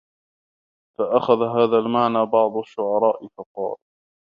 [0.97, 3.75] فَأَخَذَ هَذَا الْمَعْنَى بَعْضُ الشُّعَرَاءِ فَقَالَ